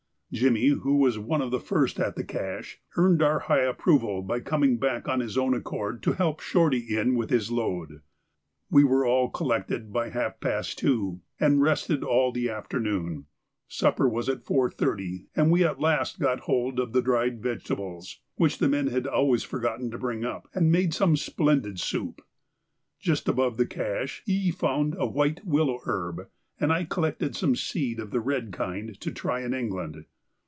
Jimmy, 0.33 0.67
who 0.67 0.95
was 0.95 1.19
one 1.19 1.41
of 1.41 1.51
the 1.51 1.59
first 1.59 1.99
at 1.99 2.15
the 2.15 2.23
cache, 2.23 2.79
earned 2.95 3.21
our 3.21 3.39
high 3.39 3.63
approval 3.63 4.21
by 4.21 4.39
coming 4.39 4.77
back 4.77 5.05
of 5.09 5.19
his 5.19 5.37
own 5.37 5.53
accord 5.53 6.01
to 6.03 6.13
help 6.13 6.39
Shorty 6.39 6.95
in 6.97 7.15
with 7.15 7.29
his 7.29 7.51
load. 7.51 7.99
We 8.69 8.85
were 8.85 9.05
all 9.05 9.29
collected 9.29 9.91
by 9.91 10.07
half 10.11 10.39
past 10.39 10.79
two, 10.79 11.19
and 11.37 11.61
rested 11.61 12.01
all 12.01 12.31
the 12.31 12.49
afternoon. 12.49 13.25
Supper 13.67 14.07
was 14.07 14.29
at 14.29 14.45
4.30, 14.45 15.25
and 15.35 15.51
we 15.51 15.65
at 15.65 15.81
last 15.81 16.17
got 16.21 16.39
hold 16.39 16.79
of 16.79 16.93
the 16.93 17.01
dried 17.01 17.43
vegetables, 17.43 18.21
which 18.35 18.59
the 18.59 18.69
men 18.69 18.87
had 18.87 19.05
always 19.07 19.43
forgotten 19.43 19.91
to 19.91 19.97
bring 19.99 20.23
up, 20.23 20.47
and 20.55 20.71
made 20.71 20.93
some 20.93 21.17
splendid 21.17 21.77
soup. 21.77 22.21
Just 23.01 23.27
above 23.27 23.57
the 23.57 23.67
cache 23.67 24.23
E. 24.25 24.49
found 24.49 24.95
a 24.97 25.05
white 25.05 25.43
willow 25.45 25.81
herb, 25.85 26.29
and 26.57 26.71
I 26.71 26.85
collected 26.85 27.35
some 27.35 27.53
seed 27.57 27.99
of 27.99 28.11
the 28.11 28.21
red 28.21 28.53
kind 28.53 28.97
to 29.01 29.11
try 29.11 29.43
in 29.43 29.53
England. 29.53 30.05